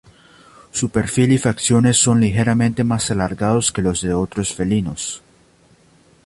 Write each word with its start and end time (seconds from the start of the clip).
Su 0.71 0.89
perfil 0.89 1.31
y 1.33 1.37
facciones 1.37 1.95
son 1.97 2.21
ligeramente 2.21 2.83
más 2.83 3.11
alargados 3.11 3.71
que 3.71 3.83
los 3.83 4.01
de 4.01 4.15
otros 4.15 4.51
felinos. 4.51 5.21